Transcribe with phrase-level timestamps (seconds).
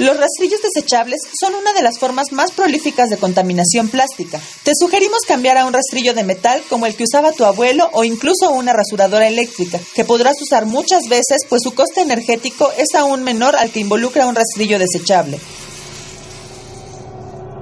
[0.00, 4.40] Los rastrillos desechables son una de las formas más prolíficas de contaminación plástica.
[4.62, 8.02] Te sugerimos cambiar a un rastrillo de metal como el que usaba tu abuelo o
[8.02, 13.22] incluso una rasuradora eléctrica, que podrás usar muchas veces pues su coste energético es aún
[13.22, 15.38] menor al que involucra un rastrillo desechable.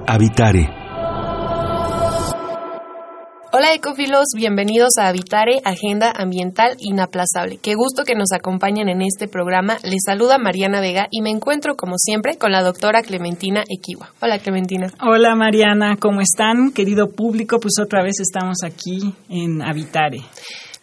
[0.07, 0.78] Habitare
[3.51, 7.57] Hola ecofilos, bienvenidos a Habitare, Agenda Ambiental Inaplazable.
[7.57, 9.79] Qué gusto que nos acompañen en este programa.
[9.81, 14.13] Les saluda Mariana Vega y me encuentro como siempre con la doctora Clementina Equiwa.
[14.21, 14.93] Hola Clementina.
[15.01, 16.71] Hola Mariana, ¿cómo están?
[16.71, 20.19] Querido público, pues otra vez estamos aquí en Habitare.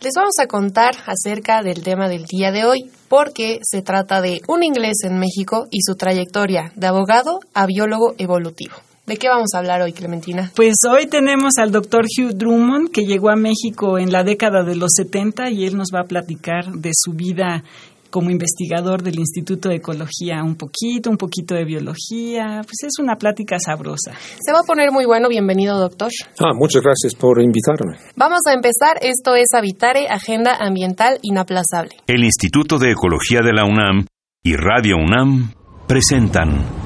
[0.01, 4.41] Les vamos a contar acerca del tema del día de hoy, porque se trata de
[4.49, 8.75] un inglés en México y su trayectoria de abogado a biólogo evolutivo.
[9.07, 10.51] ¿De qué vamos a hablar hoy, Clementina?
[10.57, 14.75] Pues hoy tenemos al doctor Hugh Drummond, que llegó a México en la década de
[14.75, 17.63] los 70 y él nos va a platicar de su vida
[18.11, 22.63] como investigador del Instituto de Ecología un poquito, un poquito de biología.
[22.65, 24.13] Pues es una plática sabrosa.
[24.41, 25.29] Se va a poner muy bueno.
[25.29, 26.11] Bienvenido, doctor.
[26.41, 27.99] Ah, muchas gracias por invitarme.
[28.17, 28.99] Vamos a empezar.
[29.03, 31.91] Esto es Habitare, Agenda Ambiental Inaplazable.
[32.09, 34.07] El Instituto de Ecología de la UNAM
[34.43, 35.53] y Radio UNAM
[35.87, 36.86] presentan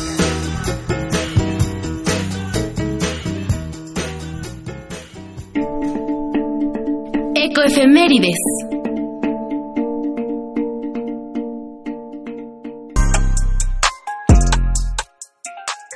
[7.51, 8.37] Ecoefemérides.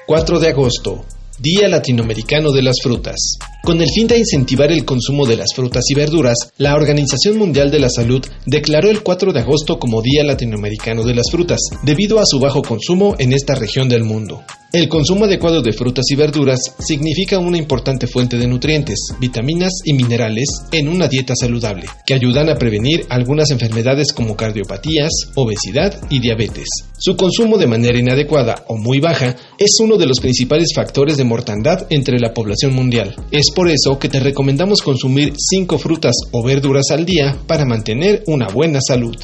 [0.05, 1.05] 4 de agosto,
[1.39, 3.37] Día Latinoamericano de las Frutas.
[3.65, 7.71] Con el fin de incentivar el consumo de las frutas y verduras, la Organización Mundial
[7.71, 12.19] de la Salud declaró el 4 de agosto como Día Latinoamericano de las Frutas, debido
[12.19, 14.43] a su bajo consumo en esta región del mundo.
[14.75, 19.93] El consumo adecuado de frutas y verduras significa una importante fuente de nutrientes, vitaminas y
[19.93, 26.19] minerales en una dieta saludable, que ayudan a prevenir algunas enfermedades como cardiopatías, obesidad y
[26.19, 26.67] diabetes.
[26.97, 31.23] Su consumo de manera inadecuada o muy baja es uno de los principales factores de
[31.23, 33.15] mortandad entre la población mundial.
[33.55, 38.49] Por eso que te recomendamos consumir 5 frutas o verduras al día para mantener una
[38.49, 39.15] buena salud.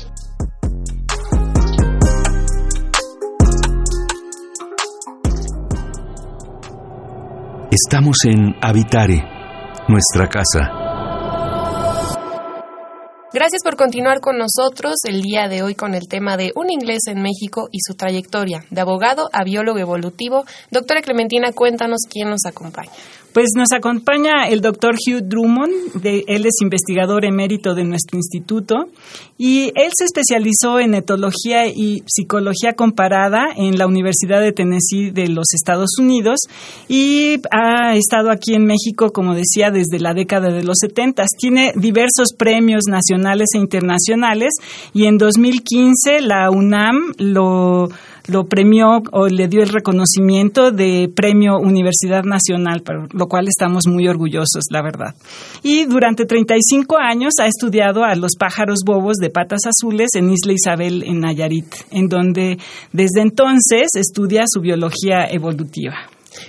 [7.69, 9.23] Estamos en Habitare,
[9.87, 10.81] nuestra casa.
[13.33, 17.03] Gracias por continuar con nosotros el día de hoy con el tema de un inglés
[17.07, 20.43] en México y su trayectoria, de abogado a biólogo evolutivo.
[20.69, 22.91] Doctora Clementina, cuéntanos quién nos acompaña.
[23.33, 28.89] Pues nos acompaña el doctor Hugh Drummond, él es investigador emérito de nuestro instituto
[29.37, 35.29] y él se especializó en etología y psicología comparada en la Universidad de Tennessee de
[35.29, 36.39] los Estados Unidos
[36.89, 41.23] y ha estado aquí en México, como decía, desde la década de los 70.
[41.37, 44.51] Tiene diversos premios nacionales e internacionales
[44.93, 47.87] y en 2015 la UNAM lo
[48.31, 53.83] lo premió o le dio el reconocimiento de Premio Universidad Nacional, por lo cual estamos
[53.87, 55.15] muy orgullosos, la verdad.
[55.63, 60.53] Y durante 35 años ha estudiado a los pájaros bobos de patas azules en Isla
[60.53, 62.57] Isabel, en Nayarit, en donde
[62.93, 65.95] desde entonces estudia su biología evolutiva.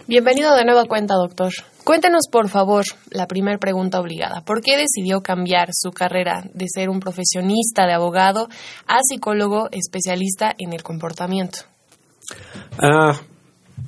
[0.06, 1.50] Bienvenido de nuevo a cuenta, doctor.
[1.82, 4.43] Cuéntenos, por favor, la primera pregunta obligada.
[4.43, 8.49] ¿Por qué decidió cambiar su carrera de ser un profesionista de abogado
[8.87, 11.72] a psicólogo especialista en el comportamiento?
[12.79, 13.19] Ah,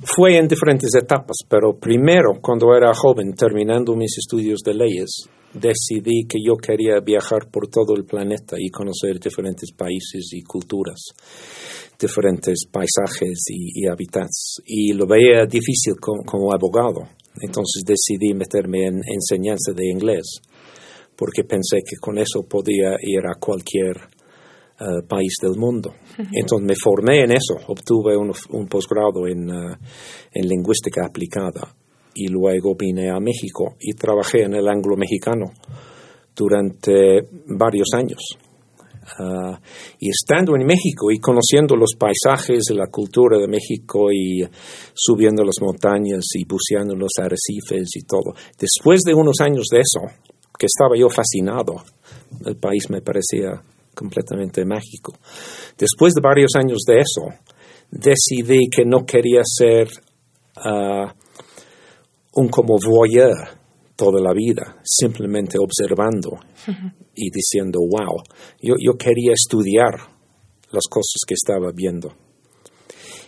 [0.03, 6.25] fue en diferentes etapas, pero primero, cuando era joven, terminando mis estudios de leyes, decidí
[6.27, 11.01] que yo quería viajar por todo el planeta y conocer diferentes países y culturas,
[11.99, 14.61] diferentes paisajes y, hábitats.
[14.65, 17.07] Y lo veía difícil como abogado
[17.41, 20.39] entonces decidí meterme en enseñanza de inglés,
[21.15, 23.95] porque pensé que con eso podía ir a cualquier
[24.79, 25.93] eh, país del mundo.
[26.31, 29.77] Entonces me formé en eso, obtuve un, posgrado en, eh,
[30.33, 31.75] en lingüística aplicada
[32.13, 35.51] y luego vine a México y trabajé en el anglo-mexicano
[36.35, 38.19] durante varios años.
[39.19, 39.59] Ah,
[39.99, 44.43] y estando en México y conociendo los paisajes y la cultura de México y
[44.95, 50.01] subiendo las montañas y buceando los arrecifes y todo, después de unos años de eso,
[50.57, 51.83] que estaba yo fascinado,
[52.45, 53.61] el país me parecía
[53.95, 55.13] completamente mágico.
[55.77, 57.33] Después de varios años de eso,
[57.89, 59.89] decidí que no quería ser
[60.57, 61.13] ah,
[62.33, 63.35] un como voyeur
[63.95, 66.37] toda la vida, simplemente observando
[67.15, 68.21] y diciendo, wow,
[68.61, 69.93] yo, yo quería estudiar
[70.71, 72.13] las cosas que estaba viendo.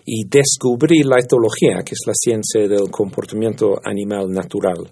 [0.09, 4.89] Y descubrí la etología, que es la ciencia del comportamiento animal natural,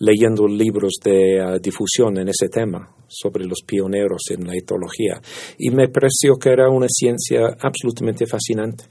[0.00, 5.22] leyendo libros de ah, difusión en ese tema sobre los pioneros en la etología.
[5.56, 8.86] Y me pareció que era una ciencia absolutamente fascinante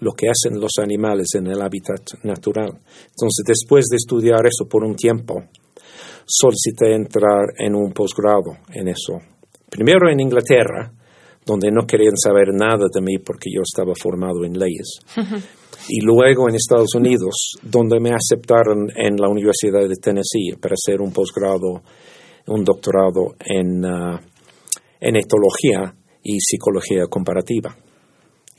[0.00, 2.68] lo que hacen los animales en el hábitat natural.
[2.68, 5.44] Entonces, después de estudiar eso por un tiempo,
[6.26, 9.20] solicité entrar en un posgrado en eso.
[9.70, 10.92] Primero en Inglaterra,
[11.44, 15.00] donde no querían saber nada de mí porque yo estaba formado en leyes.
[15.88, 21.00] y luego en Estados Unidos, donde me aceptaron en la Universidad de Tennessee para hacer
[21.00, 21.82] un posgrado,
[22.46, 24.18] un doctorado en, uh,
[25.00, 27.76] en etología y psicología comparativa.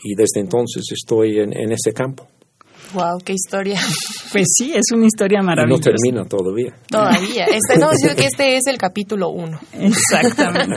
[0.04, 2.28] Y desde entonces estoy en, en ese campo.
[2.94, 3.80] Wow, qué historia.
[4.32, 5.92] Pues sí, es una historia maravillosa.
[5.92, 6.74] No termina todavía.
[6.90, 7.46] Todavía.
[7.46, 9.60] Este, no, que este es el capítulo uno.
[9.74, 10.76] Exactamente.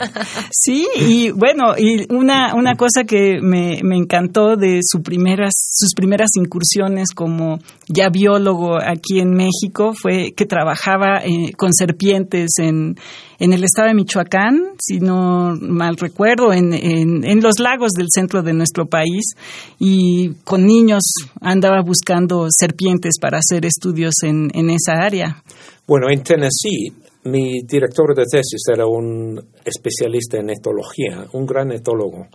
[0.51, 5.93] Sí, y bueno, y una, una cosa que me, me encantó de su primeras, sus
[5.93, 12.97] primeras incursiones como ya biólogo aquí en México fue que trabajaba eh, con serpientes en,
[13.39, 18.07] en el estado de Michoacán, si no mal recuerdo, en, en, en, los lagos del
[18.09, 19.33] centro de nuestro país
[19.77, 21.03] y con niños
[21.41, 22.04] andaba buscando
[22.49, 25.43] serpientes para hacer estudios en, en esa área.
[25.87, 26.93] Bueno, en Tennessee,
[27.25, 32.27] mi director de tesis era un especialista en etología, un gran etólogo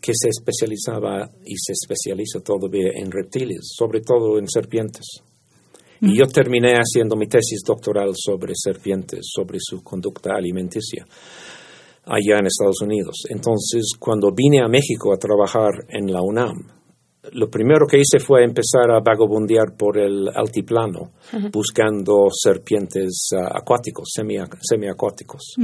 [0.00, 5.04] que se especializaba y se especializa todavía en reptiles, sobre todo en serpientes.
[6.00, 11.04] Y yo terminé haciendo mi tesis doctoral sobre serpientes, sobre su conducta alimenticia,
[12.06, 13.24] allá en Estados Unidos.
[13.28, 16.79] Entonces, cuando vine a México a trabajar en la UNAM,
[17.32, 21.12] lo primero que hice fue empezar a vagabundear por el altiplano,
[21.52, 25.54] buscando serpientes uh, acuáticos, semiacuáticos.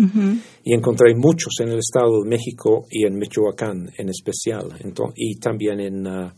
[0.65, 4.69] Y encontré muchos en el Estado de México y en Michoacán en especial,
[5.15, 6.07] y también en...
[6.07, 6.31] Uh,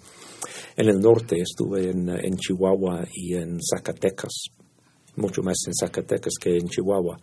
[0.76, 4.44] en el norte, estuve en, en Chihuahua y en Zacatecas,
[5.16, 7.18] mucho más en Zacatecas que en Chihuahua.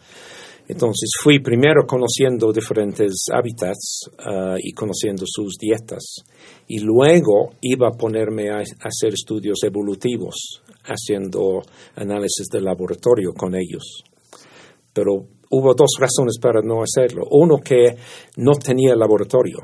[0.68, 6.24] Entonces fui primero conociendo diferentes hábitats uh, y conociendo sus dietas
[6.68, 11.62] y luego iba a ponerme a, hacer estudios evolutivos haciendo
[11.96, 14.04] análisis de laboratorio con ellos.
[14.92, 17.26] Pero hubo dos razones para no hacerlo.
[17.30, 17.96] Uno que
[18.38, 19.58] no tenía laboratorio,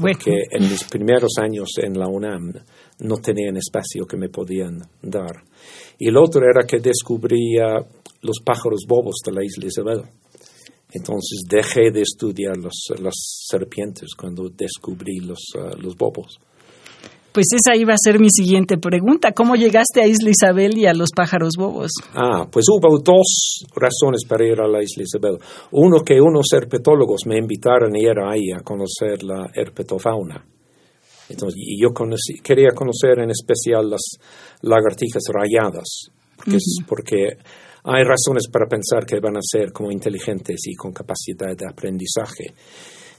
[0.00, 2.52] porque en mis primeros años en la UNAM
[3.00, 5.44] no tenían espacio que me podían dar.
[5.98, 7.78] Y el otro era que descubría
[8.22, 10.02] los pájaros bobos de la isla Isabel.
[10.94, 13.14] Entonces dejé de estudiar los, las
[13.48, 16.38] serpientes cuando descubrí los, uh, los bobos.
[17.32, 19.32] Pues esa iba a ser mi siguiente pregunta.
[19.32, 21.90] ¿Cómo llegaste a Isla Isabel y a los pájaros bobos?
[22.14, 25.38] Ah, pues hubo dos razones para ir a la Isla Isabel.
[25.72, 30.46] Uno que unos herpetólogos me invitaron a ir ahí a conocer la herpetofauna.
[31.28, 31.88] Entonces, y yo
[32.40, 34.02] quería conocer en especial las
[34.62, 37.38] lagartijas rayadas, porque, porque
[37.84, 42.54] hay razones para pensar que van a ser como inteligentes y con capacidad de aprendizaje.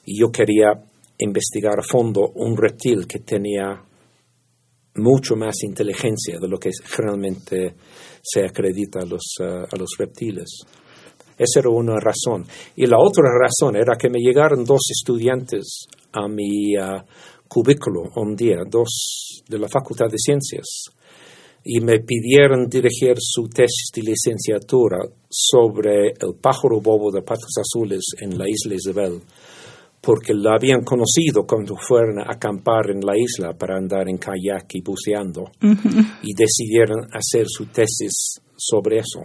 [0.06, 0.74] Y yo quería
[1.20, 3.80] investigar a fondo un reptil que tenía
[4.96, 7.76] mucho más inteligencia de lo que generalmente
[8.22, 10.62] se acredita a los, uh, a los reptiles.
[11.38, 12.46] Esa era una razón.
[12.76, 17.04] Y la otra razón era que me llegaron dos estudiantes a mi uh,
[17.48, 20.86] cubículo un día, dos de la Facultad de Ciencias,
[21.68, 28.04] y me pidieron dirigir su tesis de licenciatura sobre el pájaro bobo de patas azules
[28.22, 29.20] en la isla Isabel,
[30.00, 34.76] porque lo habían conocido cuando fueron a acampar en la isla para andar en kayak
[34.76, 35.46] y buceando,
[36.22, 39.24] y decidieron hacer su tesis sobre eso.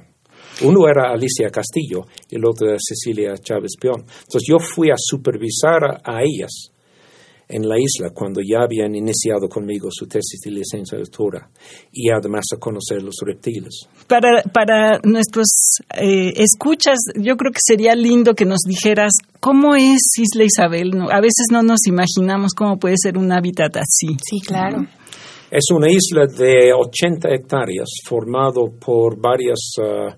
[0.62, 4.00] Uno era Alicia Castillo y el otro era Cecilia Chávez Peón.
[4.00, 6.72] Entonces yo fui a supervisar a ellas
[7.50, 11.50] en la isla cuando ya habían iniciado conmigo su tesis de licenciatura
[11.92, 13.88] y además a conocer los reptiles.
[14.06, 15.48] Para, para nuestros
[15.94, 20.92] eh, escuchas, yo creo que sería lindo que nos dijeras cómo es Isla Isabel.
[21.10, 24.16] A veces no nos imaginamos cómo puede ser un hábitat así.
[24.22, 24.86] Sí, claro.
[25.50, 30.14] Es una isla de 80 hectáreas formado por varios uh,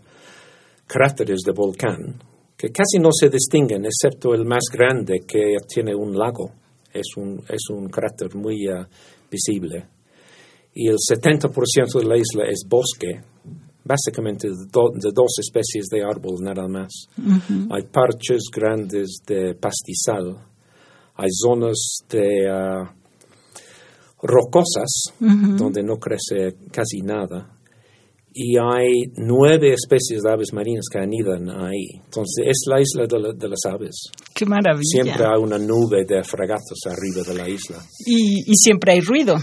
[0.87, 2.23] cráteres de volcán
[2.63, 6.53] que casi no se distinguen, excepto el más grande que tiene un lago.
[6.93, 8.85] Es un, es un cráter muy uh,
[9.31, 9.89] visible.
[10.75, 13.21] Y el 70% de la isla es bosque,
[13.85, 16.93] básicamente de, do, de, dos especies de árbol nada más.
[17.71, 20.37] Hay parches grandes de pastizal,
[21.17, 22.89] hay zonas de uh,
[24.23, 27.52] rocosas donde no crece casi nada
[28.35, 32.01] y hay nueve especies de aves marinas que anidan ahí.
[32.05, 34.11] Entonces es la isla de, la, de, las aves.
[34.35, 34.83] ¡Qué maravilla!
[34.83, 37.79] Siempre hay una nube de fragatos arriba de la isla.
[38.07, 39.37] Y, y siempre hay ruido.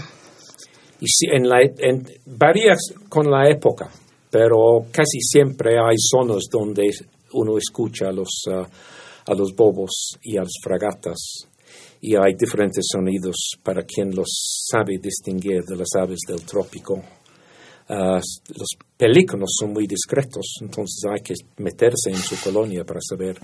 [1.00, 2.74] Y si, en la, en, varía
[3.08, 3.90] con la época,
[4.30, 6.90] pero casi siempre hay zonas donde
[7.32, 8.64] uno escucha a los, uh,
[9.26, 11.46] a los bobos y a las fragatas.
[12.02, 17.02] Y hay diferentes sonidos para quien los sabe distinguir de las aves del trópico.
[17.92, 18.20] Uh,
[18.56, 23.36] los pelícanos son muy discretos, entonces hay que meterse en su colonia para saber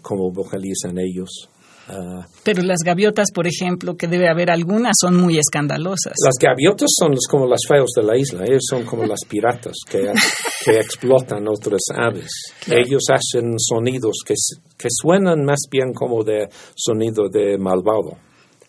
[0.00, 1.48] cómo vocalizan ellos.
[1.88, 6.14] Uh, Pero las gaviotas, por ejemplo, que debe haber algunas, son muy escandalosas.
[6.24, 9.74] Las gaviotas son los, como las feos de la isla, ellos son como las piratas
[9.90, 10.12] que,
[10.64, 12.30] que explotan otras aves.
[12.64, 12.80] Claro.
[12.80, 14.34] Ellos hacen sonidos que,
[14.78, 18.18] que suenan más bien como de sonido de malvado.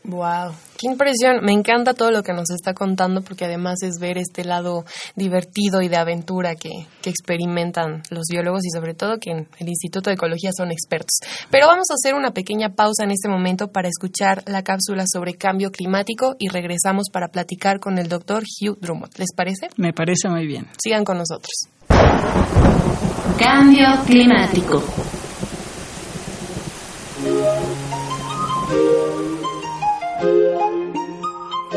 [0.08, 1.44] Wow, qué impresión.
[1.44, 4.86] Me encanta todo lo que nos está contando porque además es ver este lado
[5.16, 6.70] divertido y de aventura que,
[7.02, 11.18] que, experimentan los biólogos y sobre todo que en el Instituto de Ecología son expertos.
[11.50, 15.34] Pero vamos a hacer una pequeña pausa en este momento para escuchar la cápsula sobre
[15.34, 19.18] cambio climático y regresamos para platicar con el doctor Hugh Drummond.
[19.18, 19.70] ¿Les parece?
[19.78, 20.68] Me parece muy bien.
[20.84, 21.52] Sigan con nosotros.
[23.40, 24.84] Cambio climático.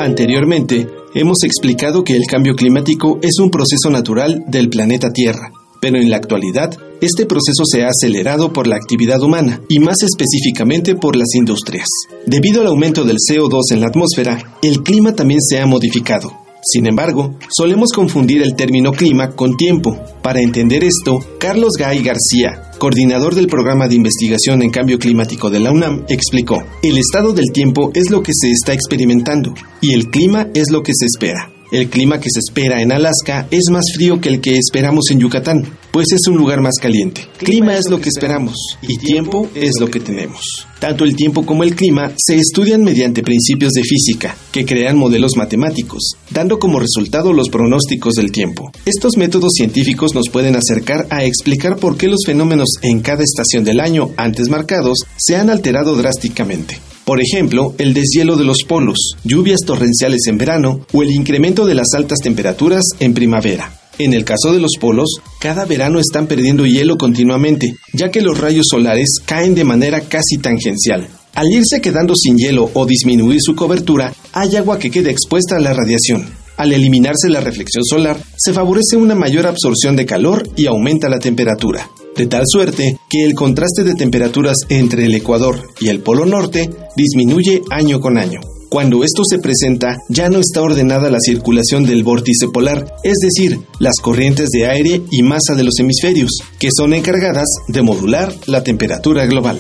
[0.08, 5.98] Anteriormente, hemos explicado que el cambio climático es un proceso natural del planeta Tierra, pero
[5.98, 10.94] en la actualidad, este proceso se ha acelerado por la actividad humana y más específicamente
[10.94, 11.88] por las industrias.
[12.24, 16.47] Debido al aumento del CO2 en la atmósfera, el clima también se ha modificado.
[16.70, 19.98] Sin embargo, solemos confundir el término clima con tiempo.
[20.20, 25.60] Para entender esto, Carlos Gay García, coordinador del programa de investigación en cambio climático de
[25.60, 30.10] la UNAM, explicó, el estado del tiempo es lo que se está experimentando y el
[30.10, 31.50] clima es lo que se espera.
[31.72, 35.20] El clima que se espera en Alaska es más frío que el que esperamos en
[35.20, 37.26] Yucatán, pues es un lugar más caliente.
[37.38, 40.66] Clima es lo que esperamos y tiempo es lo que tenemos.
[40.78, 45.36] Tanto el tiempo como el clima se estudian mediante principios de física, que crean modelos
[45.36, 48.70] matemáticos, dando como resultado los pronósticos del tiempo.
[48.84, 53.64] Estos métodos científicos nos pueden acercar a explicar por qué los fenómenos en cada estación
[53.64, 56.78] del año antes marcados se han alterado drásticamente.
[57.04, 61.74] Por ejemplo, el deshielo de los polos, lluvias torrenciales en verano o el incremento de
[61.74, 63.77] las altas temperaturas en primavera.
[63.98, 68.38] En el caso de los polos, cada verano están perdiendo hielo continuamente, ya que los
[68.38, 71.08] rayos solares caen de manera casi tangencial.
[71.34, 75.60] Al irse quedando sin hielo o disminuir su cobertura, hay agua que queda expuesta a
[75.60, 76.26] la radiación.
[76.56, 81.18] Al eliminarse la reflexión solar, se favorece una mayor absorción de calor y aumenta la
[81.18, 81.88] temperatura
[82.18, 86.68] de tal suerte que el contraste de temperaturas entre el Ecuador y el Polo Norte
[86.96, 88.40] disminuye año con año.
[88.68, 93.60] Cuando esto se presenta, ya no está ordenada la circulación del vórtice polar, es decir,
[93.78, 98.62] las corrientes de aire y masa de los hemisferios, que son encargadas de modular la
[98.62, 99.58] temperatura global.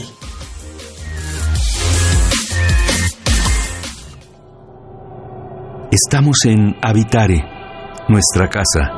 [5.90, 7.42] Estamos en Habitare,
[8.08, 8.97] nuestra casa.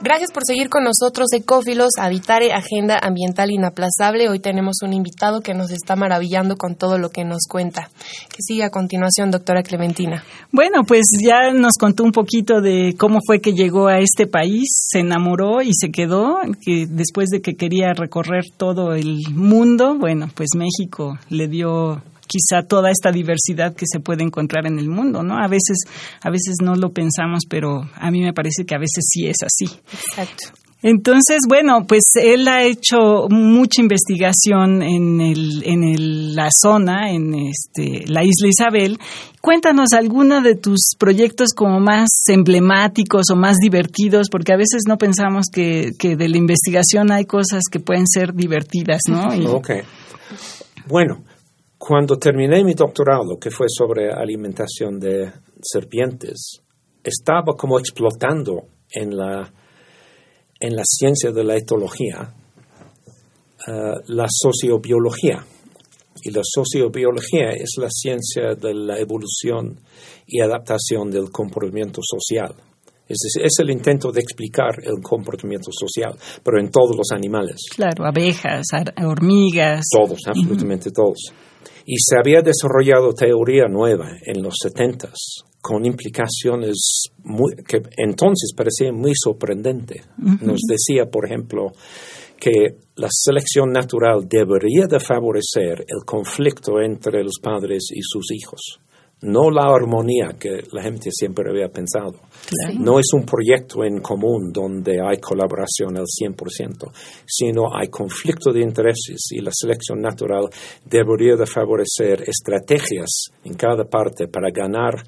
[0.00, 4.28] Gracias por seguir con nosotros, Ecófilos, Habitare, Agenda Ambiental Inaplazable.
[4.28, 7.90] Hoy tenemos un invitado que nos está maravillando con todo lo que nos cuenta.
[8.28, 10.22] Que sigue a continuación, doctora Clementina.
[10.52, 14.68] Bueno, pues ya nos contó un poquito de cómo fue que llegó a este país,
[14.88, 20.30] se enamoró y se quedó, que después de que quería recorrer todo el mundo, bueno,
[20.32, 25.22] pues México le dio quizá toda esta diversidad que se puede encontrar en el mundo,
[25.22, 25.38] ¿no?
[25.38, 25.78] A veces,
[26.22, 29.38] a veces no lo pensamos, pero a mí me parece que a veces sí es
[29.42, 29.64] así.
[29.92, 30.52] Exacto.
[30.80, 37.34] Entonces, bueno, pues él ha hecho mucha investigación en, el, en el, la zona, en
[37.34, 38.98] este, la isla Isabel.
[39.40, 44.98] Cuéntanos alguno de tus proyectos como más emblemáticos o más divertidos, porque a veces no
[44.98, 49.34] pensamos que, que de la investigación hay cosas que pueden ser divertidas, ¿no?
[49.34, 49.46] Y...
[49.46, 49.70] Ok.
[50.86, 51.24] Bueno,
[51.78, 55.32] cuando terminé mi doctorado, que fue sobre alimentación de
[55.62, 56.60] serpientes,
[57.02, 59.52] estaba como explotando en la,
[60.58, 62.34] en la ciencia de la etología
[63.68, 63.72] uh,
[64.08, 65.44] la sociobiología.
[66.20, 69.78] Y la sociobiología es la ciencia de la evolución
[70.26, 72.54] y adaptación del comportamiento social.
[73.08, 77.60] Es, decir, es el intento de explicar el comportamiento social, pero en todos los animales.
[77.74, 78.66] Claro, abejas,
[79.02, 79.86] hormigas.
[79.90, 81.32] Todos, absolutamente todos.
[81.90, 85.14] Y se había desarrollado teoría nueva en los setentas
[85.58, 86.76] con implicaciones
[87.66, 90.06] que entonces parecían muy sorprendentes.
[90.18, 91.72] Nos decía, por ejemplo,
[92.38, 98.80] que la selección natural debería de favorecer el conflicto entre los padres y sus hijos
[99.22, 102.14] no la armonía que la gente siempre había pensado.
[102.78, 106.90] No es un proyecto en común donde hay colaboración al 100%,
[107.26, 110.48] sino hay conflicto de intereses y la selección natural
[110.84, 115.02] debería de favorecer estrategias en cada parte para ganar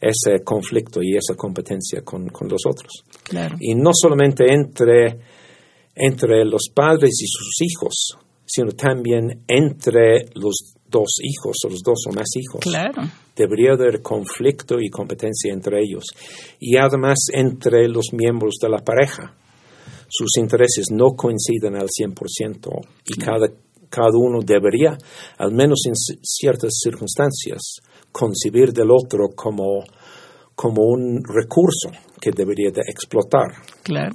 [0.00, 3.04] ese conflicto y esa competencia con, los otros.
[3.60, 5.20] Y no solamente entre,
[5.94, 12.04] entre los padres y sus hijos, sino también entre los dos hijos o los dos
[12.08, 12.60] o más hijos.
[12.60, 13.02] Claro.
[13.34, 16.04] Debería haber conflicto y competencia entre ellos.
[16.60, 19.34] Y además entre los miembros de la pareja.
[20.08, 22.68] Sus intereses no coinciden al 100%
[23.06, 23.48] y cada,
[23.88, 24.98] cada uno debería,
[25.38, 27.80] al menos en ciertas circunstancias,
[28.12, 29.82] concebir del otro como,
[30.54, 33.52] como un recurso que debería de explotar.
[33.82, 34.12] Claro.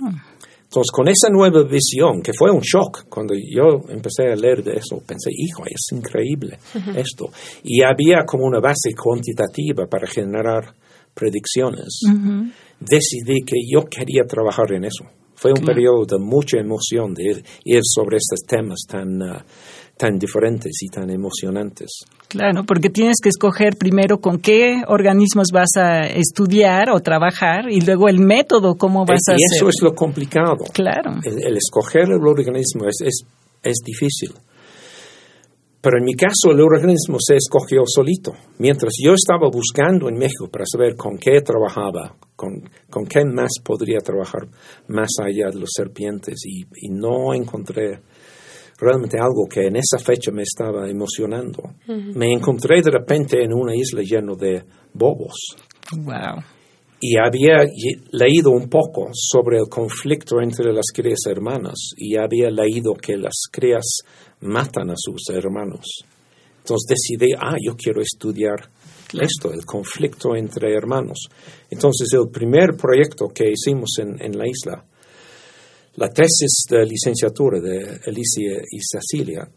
[0.68, 4.74] Entonces, con esa nueva visión, que fue un shock, cuando yo empecé a leer de
[4.74, 6.60] eso, pensé, hijo, es increíble
[6.94, 7.30] esto.
[7.64, 10.74] Y había como una base cuantitativa para generar
[11.14, 12.02] predicciones.
[12.80, 15.06] Decidí que yo quería trabajar en eso.
[15.36, 19.46] Fue un periodo de mucha emoción de ir, sobre estos temas tan, ah,
[19.98, 22.06] tan diferentes y tan emocionantes.
[22.28, 27.82] Claro, porque tienes que escoger primero con qué organismos vas a estudiar o trabajar y
[27.82, 29.40] luego el método, cómo vas a hacer.
[29.40, 30.66] Y eso es lo complicado.
[30.74, 31.20] Claro.
[31.24, 33.22] El, escoger el organismo es, es,
[33.64, 34.34] es difícil.
[35.80, 38.34] Pero en mi caso el organismo se escogió solito.
[38.60, 43.52] Mientras yo estaba buscando en México para saber con qué trabajaba, con, con qué más
[43.64, 44.48] podría trabajar
[44.88, 48.02] más allá de los serpientes y, y no encontré
[48.78, 51.64] realmente algo que en esa fecha me estaba emocionando.
[51.88, 55.56] Me encontré de repente en una isla llena de bobos.
[55.96, 56.44] Wow.
[57.00, 57.66] Y había
[58.12, 63.44] leído un poco sobre el conflicto entre las crías hermanas y había leído que las
[63.52, 64.00] crías
[64.42, 66.04] matan a sus hermanos.
[66.60, 68.70] Entonces decidí, ah, yo quiero estudiar
[69.14, 71.30] esto, el conflicto entre hermanos.
[71.70, 74.84] Entonces el primer proyecto que hicimos en, en la isla
[75.98, 79.48] la tesis de licenciatura de Alicia y Cecilia,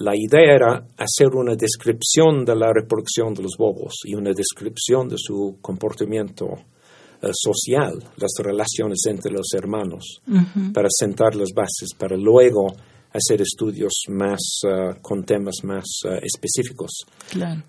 [0.00, 5.08] la idea era hacer una descripción de la reproducción de los bobos y una descripción
[5.08, 6.46] de su comportamiento
[7.20, 10.20] eh, social, las relaciones entre los hermanos,
[10.72, 12.66] para sentar las bases, para luego
[13.12, 16.90] hacer estudios más eh, con temas más eh, específicos,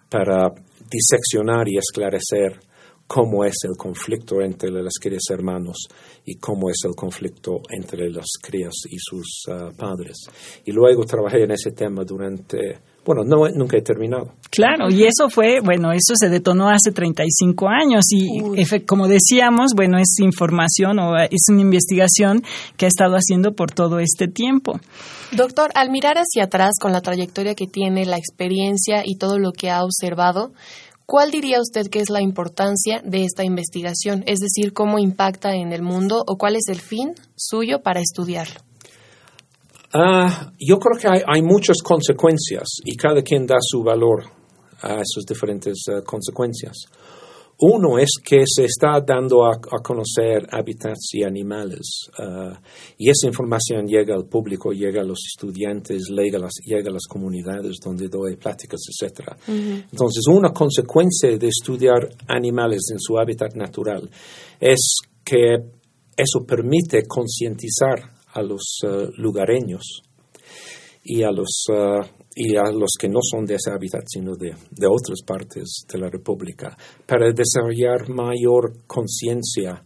[0.10, 0.50] para
[0.89, 2.60] diseccionar y esclarecer
[3.10, 5.88] cómo es el conflicto entre las crías hermanos
[6.24, 10.28] y cómo es el conflicto entre las crías y sus ah, padres.
[10.63, 14.34] Y luego trabajé en ese tema durante, bueno, no, nunca he terminado.
[14.52, 19.98] Claro, y eso fue, bueno, eso se detonó hace 35 años y como decíamos, bueno,
[19.98, 22.43] es información o es una investigación
[22.78, 24.80] que ha estado haciendo por todo este tiempo.
[25.32, 29.52] Doctor, al mirar hacia atrás con la trayectoria que tiene, la experiencia y todo lo
[29.52, 30.52] que ha observado,
[31.10, 34.24] ¿Cuál diría usted que es la importancia de esta investigación?
[34.28, 38.60] Es decir, ¿cómo impacta en el mundo o cuál es el fin suyo para estudiarlo?
[39.91, 44.26] Ah, yo creo que hay, muchas consecuencias y cada quien da su valor
[44.84, 46.78] a esas diferentes eh, consecuencias.
[47.62, 52.56] Uno es que se está dando a, conocer hábitats y animales uh,
[52.98, 56.93] y esa información llega al público, llega a los estudiantes, llega a las, llega a
[56.93, 59.32] las comunidades donde doy pláticas, etc.
[59.48, 64.10] Entonces, una consecuencia de estudiar animales en su hábitat natural
[64.60, 65.58] es que
[66.15, 70.02] eso permite concientizar a los uh, lugareños
[71.04, 74.56] y a los uh, y a los que no son de ese hábitat, sino de,
[74.72, 79.84] de otras partes de la República, para desarrollar mayor conciencia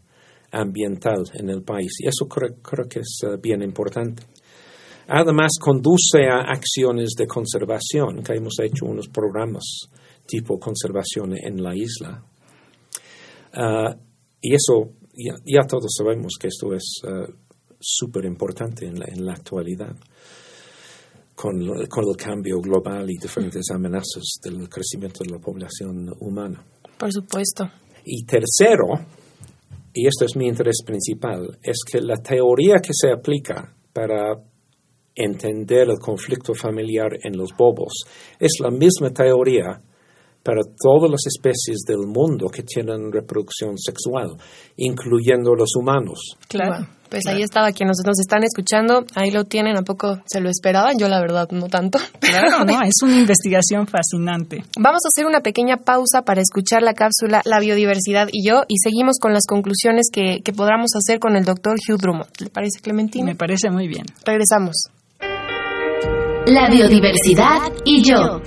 [0.52, 1.94] ambiental en el país.
[2.00, 4.24] Y eso creo, creo que es eh, bien importante.
[5.08, 9.90] Además, conduce a acciones de conservación, que hemos hecho unos programas
[10.26, 12.24] tipo conservación en la isla.
[13.54, 13.96] Ah,
[14.42, 14.94] y eso,
[15.46, 17.34] ya, todos sabemos que esto es eh,
[17.80, 19.96] súper importante en la, en la actualidad
[21.36, 26.64] con, el cambio global y diferentes amenazas del crecimiento de la población humana.
[26.98, 27.70] Por supuesto.
[28.06, 28.88] Y tercero,
[29.94, 34.36] y esto es mi interés principal, es que la teoría que se aplica para
[35.16, 37.94] entender el conflicto familiar en los bobos
[38.40, 39.80] es la misma teoría
[40.44, 44.36] para todas las especies del mundo que tienen reproducción sexual,
[44.76, 46.20] incluyendo los humanos.
[46.50, 46.86] Claro.
[47.14, 50.98] Pues ahí estaba quienes nos, están escuchando, ahí lo tienen, ¿a poco se lo esperaban?
[50.98, 52.00] Yo la verdad no tanto.
[52.20, 54.64] Claro, no, es una investigación fascinante.
[54.80, 58.78] Vamos a hacer una pequeña pausa para escuchar la cápsula La biodiversidad y yo y
[58.78, 62.30] seguimos con las conclusiones que, que podamos hacer con el doctor Hugh Drummond.
[62.40, 63.26] ¿Le parece, Clementina?
[63.26, 64.06] Me parece muy bien.
[64.26, 64.74] Regresamos.
[66.48, 68.42] La biodiversidad y yo.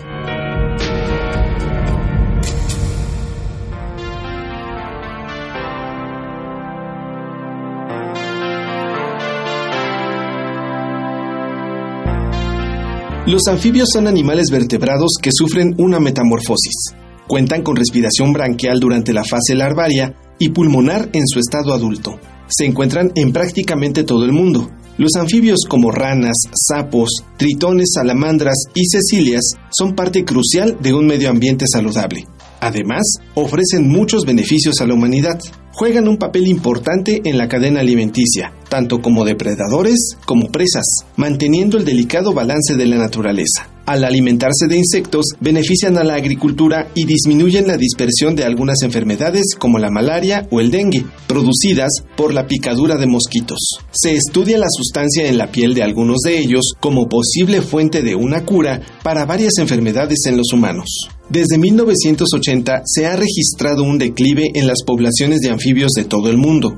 [13.27, 16.95] Los anfibios son animales vertebrados que sufren una metamorfosis.
[17.27, 22.21] Cuentan con respiración branquial durante la fase larvaria y pulmonar en su estado adulto.
[22.47, 24.71] Se encuentran en prácticamente todo el mundo.
[24.97, 31.29] Los anfibios como ranas, sapos, tritones, salamandras y cecilias son parte crucial de un medio
[31.29, 32.29] ambiente saludable.
[32.61, 33.03] Además,
[33.35, 35.41] ofrecen muchos beneficios a la humanidad.
[35.79, 40.87] Juegan un papel importante en la cadena alimenticia, tanto como depredadores como presas,
[41.17, 43.69] manteniendo el delicado balance de la naturaleza.
[43.85, 49.55] Al alimentarse de insectos, benefician a la agricultura y disminuyen la dispersión de algunas enfermedades
[49.59, 53.59] como la malaria o el dengue, producidas por la picadura de mosquitos.
[53.93, 58.15] Se estudia la sustancia en la piel de algunos de ellos como posible fuente de
[58.15, 61.11] una cura para varias enfermedades en los humanos.
[61.29, 66.37] Desde 1980 se ha registrado un declive en las poblaciones de anfibios de todo el
[66.37, 66.77] mundo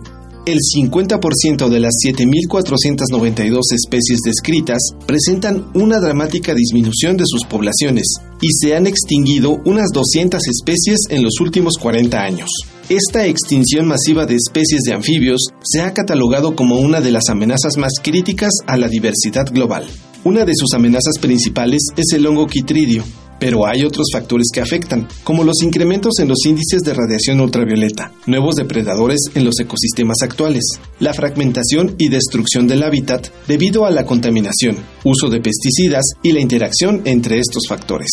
[0.49, 8.07] el 50% de las 7.492 especies descritas presentan una dramática disminución de sus poblaciones
[8.41, 12.49] y se han extinguido unas 200 especies en los últimos 40 años.
[12.89, 17.77] Esta extinción masiva de especies de anfibios se ha catalogado como una de las amenazas
[17.77, 19.87] más críticas a la diversidad global.
[20.25, 23.05] Una de sus amenazas principales es el hongo quitridio,
[23.39, 28.13] pero hay otros factores que afectan, como los incrementos en los índices de radiación ultravioleta,
[28.27, 30.65] nuevos depredadores en los ecosistemas actuales,
[31.01, 36.41] la fragmentación y destrucción del hábitat debido a la contaminación, uso de pesticidas y la
[36.41, 38.11] interacción entre estos factores.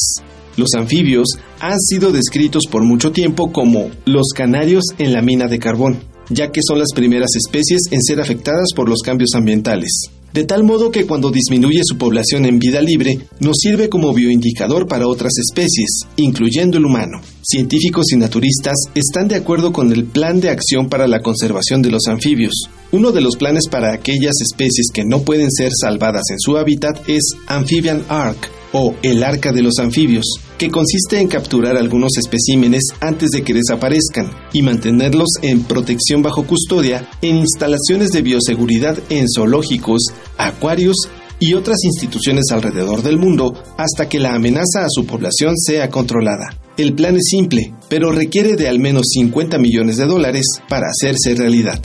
[0.58, 1.28] Los anfibios
[1.60, 6.52] han sido descritos por mucho tiempo como los canarios en la mina de carbón, ya
[6.52, 10.92] que son las primeras especies en ser afectadas por los cambios ambientales de tal modo
[10.92, 16.02] que cuando disminuye su población en vida libre, nos sirve como bioindicador para otras especies,
[16.18, 17.22] incluyendo el humano.
[17.42, 21.92] Científicos y naturistas están de acuerdo con el Plan de Acción para la Conservación de
[21.92, 22.70] los Anfibios.
[22.92, 27.08] Uno de los planes para aquellas especies que no pueden ser salvadas en su hábitat
[27.08, 30.26] es Amphibian Ark, o el arca de los anfibios,
[30.58, 36.46] que consiste en capturar algunos especímenes antes de que desaparezcan y mantenerlos en protección bajo
[36.46, 40.02] custodia en instalaciones de bioseguridad en zoológicos,
[40.38, 40.96] acuarios
[41.40, 46.58] y otras instituciones alrededor del mundo hasta que la amenaza a su población sea controlada.
[46.78, 51.36] El plan es simple, pero requiere de al menos 50 millones de dólares para hacerse
[51.36, 51.82] realidad.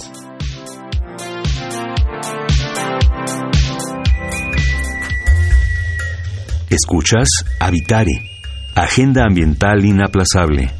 [6.71, 7.29] Escuchas
[7.59, 8.39] Habitare,
[8.83, 10.71] Agenda Ambiental Inaplazable.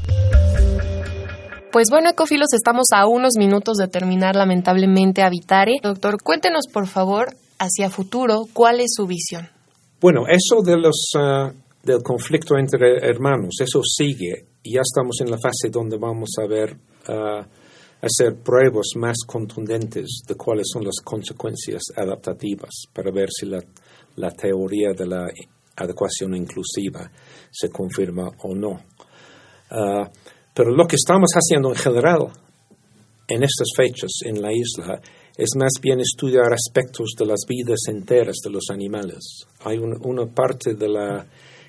[1.71, 5.81] Pues bueno, Ecofilos, estamos a unos minutos de terminar lamentablemente Habitare.
[5.83, 9.51] Doctor, cuéntenos por favor hacia futuro cuál es su visión.
[10.01, 14.47] Bueno, eso de los, ah, del conflicto entre hermanos, eso sigue.
[14.65, 16.75] Ya estamos en la fase donde vamos a ver,
[17.07, 17.45] uh,
[18.01, 23.63] hacer pruebas más contundentes de cuáles son las consecuencias adaptativas para ver si la,
[24.17, 25.27] la teoría de la
[25.81, 27.11] adecuación inclusiva
[27.51, 28.81] se confirma o no.
[29.71, 30.11] Ah,
[30.55, 32.29] pero lo que estamos haciendo en general
[33.29, 35.01] en estas fechas en la isla
[35.37, 39.47] es más bien estudiar aspectos de las vidas enteras de los animales.
[39.65, 41.27] Hay una parte de la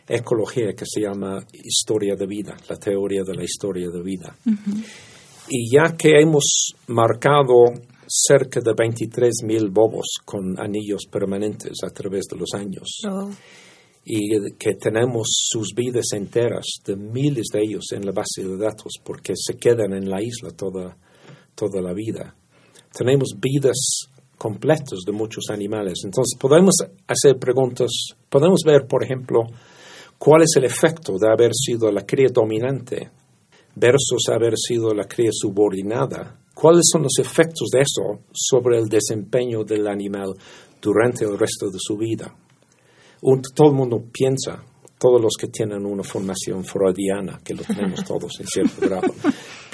[0.08, 4.36] ecología que se llama historia de vida, la teoría de la historia de vida.
[5.47, 7.65] Y ya que hemos marcado
[8.08, 13.30] cerca de 23.000 bobos con anillos permanentes a través de los años, oh
[14.04, 18.94] y que tenemos sus vidas enteras de miles de ellos en la base de datos
[19.04, 20.98] porque se quedan en la isla toda,
[21.56, 22.36] toda la vida.
[22.92, 26.02] Tenemos vidas completas de muchos animales.
[26.04, 26.76] Entonces podemos
[27.08, 27.92] hacer preguntas,
[28.28, 29.42] podemos ver, por ejemplo,
[30.18, 33.12] cuál es el efecto de haber sido la cría dominante
[33.76, 36.40] versus haber sido la cría subordinada.
[36.56, 40.34] ¿Cuáles son los efectos de eso sobre el desempeño del animal
[40.82, 42.36] durante el resto de su vida?
[43.54, 44.64] Todo el mundo piensa,
[44.98, 49.14] todos los que tienen una formación freudiana, que lo tenemos todos en cierto grado,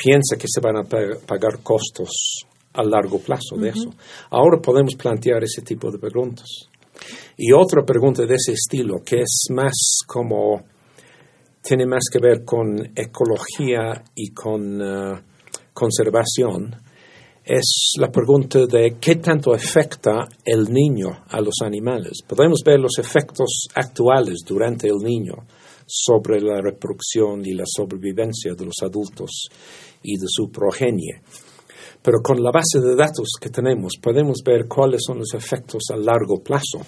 [0.01, 3.89] piensa que se van a pagar costos a largo plazo de eso.
[4.29, 6.47] Ahora podemos plantear ese tipo de preguntas.
[7.37, 10.63] Y otra pregunta de ese estilo, que es más como
[11.61, 15.19] tiene más que ver con ecología y con uh,
[15.73, 16.75] conservación,
[17.47, 22.21] es la pregunta de qué tanto afecta el niño a los animales.
[22.27, 25.33] Podemos ver los efectos actuales durante el niño
[25.85, 29.47] sobre la reproducción y la sobrevivencia de los adultos
[30.03, 31.21] y de su progenie.
[32.01, 35.95] Pero con la base de datos que tenemos podemos ver cuáles son los efectos a
[35.95, 36.79] largo plazo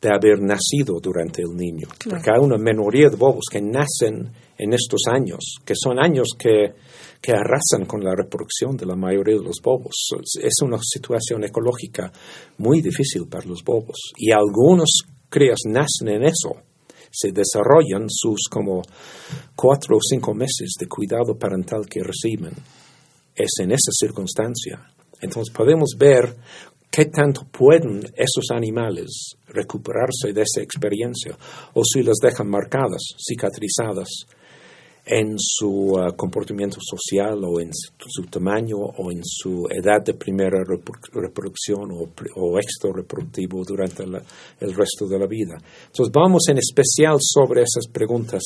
[0.00, 1.88] de haber nacido durante el niño.
[2.08, 6.74] Porque hay una minoría de bobos que nacen en estos años, que son años que,
[7.24, 9.94] que arrasan con la reproducción de la mayoría de los bobos.
[10.42, 12.12] Es una situación ecológica
[12.58, 13.96] muy difícil para los bobos.
[14.18, 14.90] Y algunos
[15.30, 16.54] crías nacen en eso.
[17.10, 18.82] Se desarrollan sus como
[19.56, 22.52] cuatro o cinco meses de cuidado parental que reciben.
[23.34, 24.86] Es en esa circunstancia.
[25.22, 26.36] Entonces podemos ver
[26.90, 31.38] qué tanto pueden esos animales recuperarse de esa experiencia
[31.72, 34.26] o si las dejan marcadas, cicatrizadas
[35.06, 40.64] en su uh, comportamiento social o en su, tamaño o en su edad de primera
[40.64, 45.56] reproducción o, éxito reproductivo durante el resto de la vida.
[45.86, 48.42] Entonces vamos en especial sobre esas preguntas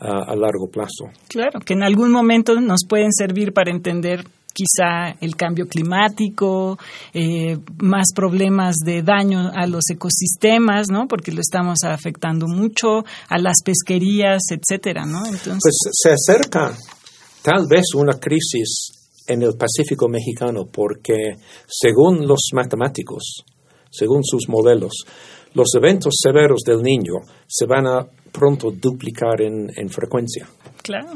[0.00, 1.10] uh, a largo plazo.
[1.28, 4.24] Claro, que en algún momento nos pueden servir para entender
[4.54, 6.78] quizá el cambio climático,
[7.12, 11.06] eh, más problemas de daño a los ecosistemas, ¿no?
[11.08, 15.26] Porque lo estamos afectando mucho, a las pesquerías, etcétera, ¿no?
[15.26, 16.72] Entonces, pues se acerca
[17.42, 18.92] tal vez una crisis
[19.26, 21.36] en el Pacífico mexicano porque
[21.66, 23.44] según los matemáticos,
[23.90, 24.92] según sus modelos,
[25.54, 27.14] los eventos severos del niño
[27.46, 30.48] se van a pronto duplicar en, en frecuencia.
[30.82, 31.12] Claro.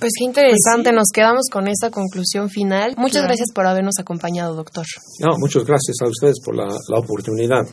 [0.00, 2.94] Pues qué interesante, pues nos quedamos con esa conclusión final.
[2.96, 4.86] Muchas gracias por habernos acompañado, doctor.
[5.20, 7.68] No, muchas gracias a ustedes por la, la oportunidad.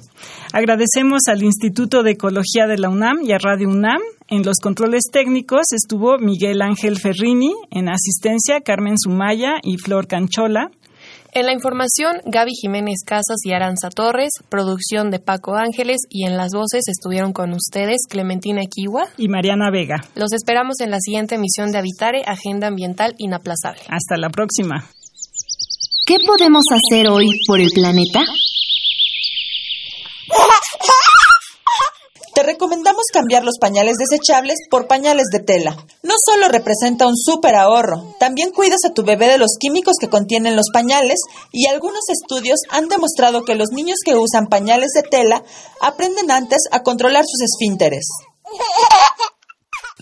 [0.51, 4.01] Agradecemos al Instituto de Ecología de la UNAM y a Radio UNAM.
[4.27, 10.69] En los controles técnicos estuvo Miguel Ángel Ferrini, en asistencia Carmen Sumaya y Flor Canchola.
[11.33, 16.37] En la información, Gaby Jiménez Casas y Aranza Torres, producción de Paco Ángeles y en
[16.37, 20.03] las voces estuvieron con ustedes Clementina Equiwa y Mariana Vega.
[20.15, 23.81] Los esperamos en la siguiente emisión de Habitare, Agenda Ambiental Inaplazable.
[23.89, 24.89] Hasta la próxima.
[26.05, 28.21] ¿Qué podemos hacer hoy por el planeta?
[32.33, 35.75] Te recomendamos cambiar los pañales desechables por pañales de tela.
[36.03, 40.09] No solo representa un súper ahorro, también cuidas a tu bebé de los químicos que
[40.09, 41.19] contienen los pañales
[41.51, 45.43] y algunos estudios han demostrado que los niños que usan pañales de tela
[45.81, 48.07] aprenden antes a controlar sus esfínteres.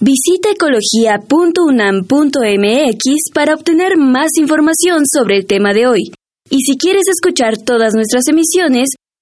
[0.02, 6.12] Visita ecología.unam.mx para obtener más información sobre el tema de hoy.
[6.50, 8.90] Y si quieres escuchar todas nuestras emisiones,